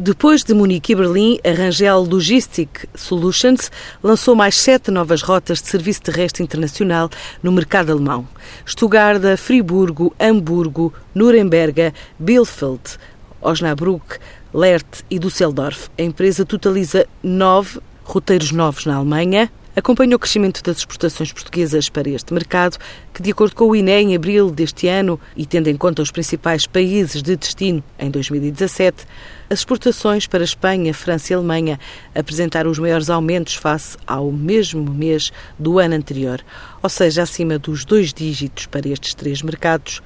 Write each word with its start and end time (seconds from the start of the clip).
Depois 0.00 0.44
de 0.44 0.54
Munique 0.54 0.92
e 0.92 0.94
Berlim, 0.94 1.40
a 1.44 1.50
Rangel 1.50 2.02
Logistic 2.02 2.88
Solutions 2.94 3.68
lançou 4.00 4.36
mais 4.36 4.54
sete 4.54 4.92
novas 4.92 5.22
rotas 5.22 5.60
de 5.60 5.66
serviço 5.66 6.02
terrestre 6.02 6.40
internacional 6.40 7.10
no 7.42 7.50
mercado 7.50 7.90
alemão. 7.90 8.24
Stuttgart, 8.64 9.20
Friburgo, 9.36 10.14
Hamburgo, 10.20 10.92
Nuremberg, 11.12 11.92
Bielefeld, 12.16 12.96
Osnabrück, 13.42 14.20
Leert 14.54 15.02
e 15.10 15.18
Düsseldorf. 15.18 15.90
A 15.98 16.02
empresa 16.02 16.44
totaliza 16.44 17.04
nove 17.20 17.80
roteiros 18.04 18.52
novos 18.52 18.86
na 18.86 18.94
Alemanha, 18.94 19.50
acompanha 19.78 20.16
o 20.16 20.18
crescimento 20.18 20.62
das 20.62 20.78
exportações 20.78 21.32
portuguesas 21.32 21.88
para 21.88 22.08
este 22.08 22.34
mercado, 22.34 22.76
que, 23.14 23.22
de 23.22 23.30
acordo 23.30 23.54
com 23.54 23.66
o 23.66 23.76
INE, 23.76 23.92
em 23.92 24.16
abril 24.16 24.50
deste 24.50 24.88
ano, 24.88 25.20
e 25.36 25.46
tendo 25.46 25.68
em 25.68 25.76
conta 25.76 26.02
os 26.02 26.10
principais 26.10 26.66
países 26.66 27.22
de 27.22 27.36
destino 27.36 27.82
em 27.98 28.10
2017, 28.10 29.06
as 29.48 29.60
exportações 29.60 30.26
para 30.26 30.42
Espanha, 30.42 30.92
França 30.92 31.32
e 31.32 31.36
Alemanha 31.36 31.78
apresentaram 32.14 32.70
os 32.70 32.78
maiores 32.78 33.08
aumentos 33.08 33.54
face 33.54 33.96
ao 34.06 34.32
mesmo 34.32 34.92
mês 34.92 35.30
do 35.58 35.78
ano 35.78 35.94
anterior, 35.94 36.44
ou 36.82 36.90
seja, 36.90 37.22
acima 37.22 37.58
dos 37.58 37.84
dois 37.84 38.12
dígitos 38.12 38.66
para 38.66 38.88
estes 38.88 39.14
três 39.14 39.42
mercados 39.42 40.02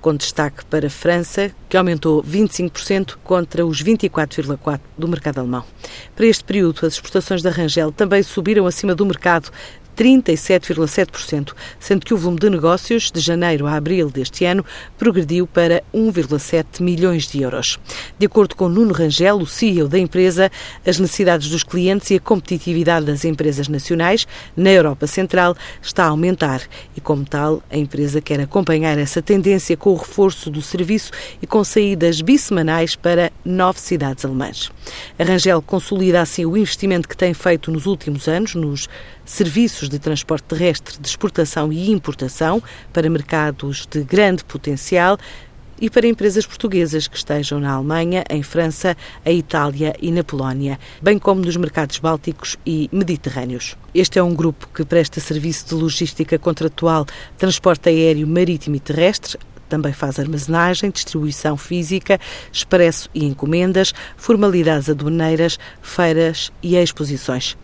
com 0.00 0.14
destaque 0.14 0.64
para 0.66 0.86
a 0.86 0.90
França, 0.90 1.50
que 1.68 1.76
aumentou 1.76 2.22
25% 2.22 3.16
contra 3.24 3.66
os 3.66 3.82
24,4% 3.82 4.80
do 4.96 5.08
mercado 5.08 5.38
alemão. 5.38 5.64
Para 6.14 6.26
este 6.26 6.44
período, 6.44 6.86
as 6.86 6.94
exportações 6.94 7.42
da 7.42 7.50
Rangel 7.50 7.90
também 7.92 8.22
subiram 8.22 8.66
acima 8.66 8.94
do 8.94 9.04
mercado, 9.04 9.50
37,7%, 9.96 11.52
sendo 11.80 12.04
que 12.04 12.12
o 12.12 12.16
volume 12.16 12.38
de 12.38 12.50
negócios 12.50 13.10
de 13.10 13.20
janeiro 13.20 13.66
a 13.66 13.74
abril 13.74 14.10
deste 14.10 14.44
ano 14.44 14.64
progrediu 14.98 15.46
para 15.46 15.82
1,7 15.94 16.82
milhões 16.82 17.26
de 17.26 17.42
euros. 17.42 17.78
De 18.18 18.26
acordo 18.26 18.54
com 18.54 18.68
Nuno 18.68 18.92
Rangel, 18.92 19.38
o 19.38 19.46
CEO 19.46 19.88
da 19.88 19.98
empresa, 19.98 20.50
as 20.86 20.98
necessidades 20.98 21.48
dos 21.48 21.64
clientes 21.64 22.10
e 22.10 22.16
a 22.16 22.20
competitividade 22.20 23.06
das 23.06 23.24
empresas 23.24 23.68
nacionais 23.68 24.26
na 24.56 24.70
Europa 24.70 25.06
Central 25.06 25.56
está 25.80 26.04
a 26.04 26.08
aumentar 26.08 26.62
e, 26.96 27.00
como 27.00 27.24
tal, 27.24 27.62
a 27.70 27.76
empresa 27.76 28.20
quer 28.20 28.40
acompanhar 28.40 28.98
essa 28.98 29.22
tendência 29.22 29.76
com 29.76 29.90
o 29.90 29.96
reforço 29.96 30.50
do 30.50 30.60
serviço 30.60 31.10
e 31.40 31.46
com 31.46 31.64
saídas 31.64 32.20
bissemanais 32.20 32.94
para 32.94 33.32
nove 33.44 33.80
cidades 33.80 34.24
alemãs. 34.24 34.70
A 35.18 35.24
Rangel 35.24 35.62
consolida 35.62 36.20
assim 36.20 36.44
o 36.44 36.56
investimento 36.56 37.08
que 37.08 37.16
tem 37.16 37.32
feito 37.32 37.70
nos 37.70 37.86
últimos 37.86 38.28
anos 38.28 38.54
nos 38.54 38.88
serviços 39.86 39.88
de 39.88 39.98
transporte 39.98 40.44
terrestre 40.44 40.98
de 41.00 41.08
exportação 41.08 41.72
e 41.72 41.90
importação 41.90 42.62
para 42.92 43.08
mercados 43.08 43.86
de 43.86 44.02
grande 44.02 44.44
potencial 44.44 45.18
e 45.78 45.90
para 45.90 46.06
empresas 46.06 46.46
portuguesas 46.46 47.06
que 47.06 47.16
estejam 47.16 47.60
na 47.60 47.72
Alemanha, 47.72 48.24
em 48.30 48.42
França, 48.42 48.96
a 49.24 49.30
Itália 49.30 49.94
e 50.00 50.10
na 50.10 50.24
Polónia, 50.24 50.78
bem 51.02 51.18
como 51.18 51.42
nos 51.42 51.56
mercados 51.56 51.98
bálticos 51.98 52.56
e 52.64 52.88
mediterrâneos. 52.90 53.76
Este 53.94 54.18
é 54.18 54.22
um 54.22 54.34
grupo 54.34 54.68
que 54.74 54.84
presta 54.84 55.20
serviço 55.20 55.68
de 55.68 55.74
logística 55.74 56.38
contratual, 56.38 57.04
transporte 57.36 57.90
aéreo, 57.90 58.26
marítimo 58.26 58.76
e 58.76 58.80
terrestre, 58.80 59.38
também 59.68 59.92
faz 59.92 60.18
armazenagem, 60.18 60.90
distribuição 60.90 61.56
física, 61.56 62.20
expresso 62.52 63.10
e 63.12 63.24
encomendas, 63.24 63.92
formalidades 64.16 64.88
aduaneiras, 64.88 65.58
feiras 65.82 66.52
e 66.62 66.76
exposições. 66.76 67.56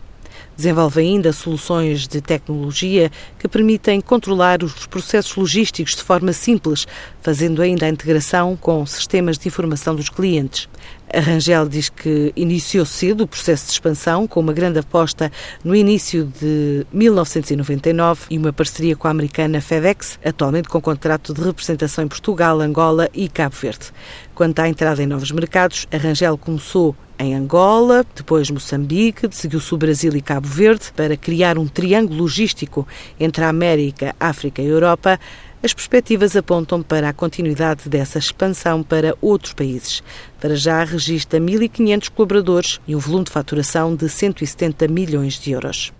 Desenvolve 0.55 1.01
ainda 1.01 1.33
soluções 1.33 2.07
de 2.07 2.21
tecnologia 2.21 3.11
que 3.39 3.47
permitem 3.47 3.99
controlar 3.99 4.63
os 4.63 4.85
processos 4.85 5.35
logísticos 5.35 5.95
de 5.95 6.03
forma 6.03 6.31
simples, 6.31 6.85
fazendo 7.21 7.61
ainda 7.61 7.85
a 7.85 7.89
integração 7.89 8.55
com 8.55 8.85
sistemas 8.85 9.37
de 9.37 9.47
informação 9.47 9.95
dos 9.95 10.09
clientes. 10.09 10.67
A 11.13 11.19
Rangel 11.19 11.69
diz 11.69 11.89
que 11.89 12.33
iniciou 12.35 12.85
cedo 12.85 13.25
o 13.25 13.27
processo 13.27 13.67
de 13.67 13.73
expansão, 13.73 14.27
com 14.27 14.39
uma 14.39 14.51
grande 14.51 14.79
aposta 14.79 15.31
no 15.63 15.75
início 15.75 16.25
de 16.25 16.87
1999 16.91 18.25
e 18.31 18.37
uma 18.37 18.51
parceria 18.51 18.95
com 18.95 19.07
a 19.07 19.11
americana 19.11 19.61
FedEx, 19.61 20.19
atualmente 20.25 20.67
com 20.67 20.81
contrato 20.81 21.33
de 21.33 21.41
representação 21.41 22.03
em 22.03 22.07
Portugal, 22.07 22.59
Angola 22.59 23.09
e 23.13 23.29
Cabo 23.29 23.55
Verde. 23.55 23.91
Quanto 24.33 24.59
à 24.59 24.67
entrada 24.67 25.03
em 25.03 25.05
novos 25.05 25.31
mercados, 25.31 25.87
a 25.91 25.97
Rangel 25.97 26.37
começou 26.37 26.95
em 27.23 27.35
Angola, 27.35 28.05
depois 28.15 28.49
Moçambique, 28.49 29.27
seguiu-se 29.31 29.73
o 29.73 29.77
Brasil 29.77 30.15
e 30.15 30.21
Cabo 30.21 30.47
Verde 30.47 30.91
para 30.95 31.17
criar 31.17 31.57
um 31.57 31.67
triângulo 31.67 32.21
logístico 32.21 32.87
entre 33.19 33.43
a 33.43 33.49
América, 33.49 34.15
África 34.19 34.61
e 34.61 34.67
Europa 34.67 35.19
as 35.63 35.73
perspectivas 35.73 36.35
apontam 36.35 36.83
para 36.83 37.07
a 37.07 37.13
continuidade 37.13 37.87
dessa 37.87 38.19
expansão 38.19 38.83
para 38.83 39.15
outros 39.21 39.53
países. 39.53 40.03
Para 40.37 40.57
já, 40.57 40.83
registra 40.83 41.39
1.500 41.39 42.09
colaboradores 42.09 42.81
e 42.85 42.93
um 42.93 42.99
volume 42.99 43.23
de 43.23 43.31
faturação 43.31 43.95
de 43.95 44.09
170 44.09 44.89
milhões 44.89 45.35
de 45.39 45.51
euros. 45.51 45.89